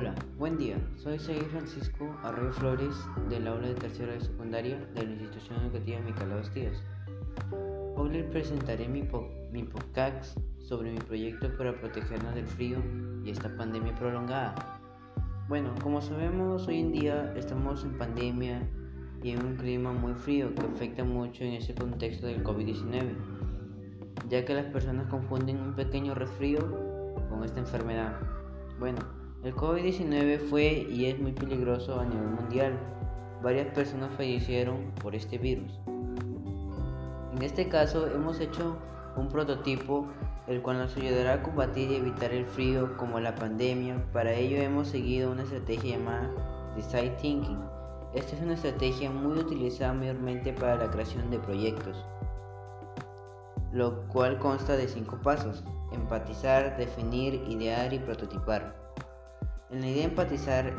[0.00, 0.76] Hola, buen día.
[0.94, 2.94] Soy Seguir Francisco Arroyo Flores
[3.28, 6.84] del aula de tercera de secundaria de la institución educativa Micalaos Díaz.
[7.96, 9.02] Hoy les presentaré mi,
[9.50, 12.78] mi podcast sobre mi proyecto para protegernos del frío
[13.24, 14.54] y esta pandemia prolongada.
[15.48, 18.70] Bueno, como sabemos, hoy en día estamos en pandemia
[19.24, 23.16] y en un clima muy frío que afecta mucho en ese contexto del COVID-19,
[24.28, 26.60] ya que las personas confunden un pequeño resfrío
[27.28, 28.16] con esta enfermedad.
[28.78, 32.78] Bueno, el COVID-19 fue y es muy peligroso a nivel mundial.
[33.42, 35.78] Varias personas fallecieron por este virus.
[35.86, 38.76] En este caso hemos hecho
[39.16, 40.06] un prototipo
[40.48, 44.02] el cual nos ayudará a combatir y evitar el frío como la pandemia.
[44.12, 46.30] Para ello hemos seguido una estrategia llamada
[46.74, 47.60] Design Thinking.
[48.14, 52.02] Esta es una estrategia muy utilizada mayormente para la creación de proyectos,
[53.70, 55.62] lo cual consta de cinco pasos.
[55.92, 58.87] Empatizar, definir, idear y prototipar.
[59.70, 60.72] En la idea de empatizar,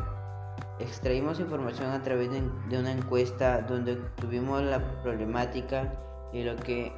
[0.79, 5.93] extraímos información a través de, una encuesta donde tuvimos la problemática
[6.33, 6.91] y lo que,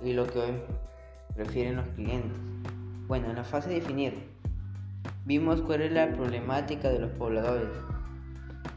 [0.00, 0.52] y lo que hoy
[1.34, 2.32] prefieren los clientes.
[3.06, 4.30] Bueno, en la fase de definir,
[5.26, 7.68] vimos cuál es la problemática de los pobladores.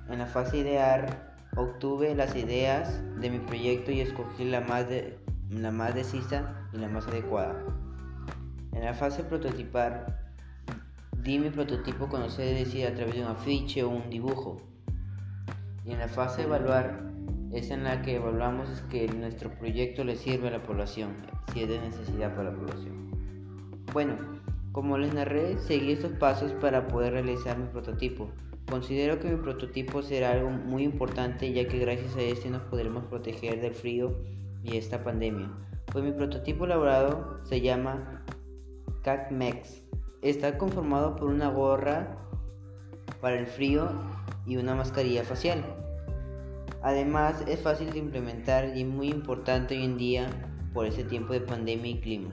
[0.10, 4.86] En la fase de idear, obtuve las ideas de mi proyecto y escogí la más,
[5.50, 7.56] la más decisa y la más adecuada.
[8.74, 10.29] En la fase de prototipar,
[11.30, 14.64] Di mi prototipo conocer decir a través de un afiche o un dibujo.
[15.86, 17.04] Y en la fase de evaluar
[17.52, 21.18] es en la que evaluamos que nuestro proyecto le sirve a la población,
[21.54, 23.12] si es de necesidad para la población.
[23.94, 24.16] Bueno,
[24.72, 28.32] como les narré, seguí estos pasos para poder realizar mi prototipo.
[28.68, 33.06] Considero que mi prototipo será algo muy importante ya que gracias a este nos podremos
[33.06, 34.16] proteger del frío
[34.64, 35.52] y esta pandemia.
[35.92, 38.26] Pues mi prototipo elaborado se llama
[39.04, 39.89] CatMex
[40.22, 42.18] Está conformado por una gorra
[43.22, 43.90] para el frío
[44.46, 45.64] y una mascarilla facial.
[46.82, 50.30] Además es fácil de implementar y muy importante hoy en día
[50.74, 52.32] por ese tiempo de pandemia y clima.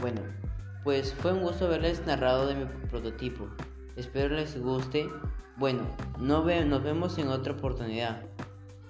[0.00, 0.20] Bueno,
[0.84, 3.48] pues fue un gusto haberles narrado de mi prototipo.
[3.96, 5.08] Espero les guste.
[5.56, 5.82] Bueno,
[6.18, 8.22] no nos vemos en otra oportunidad.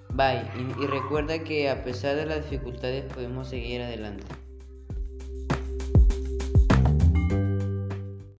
[0.09, 0.43] Bye
[0.79, 4.25] y recuerda que a pesar de las dificultades podemos seguir adelante.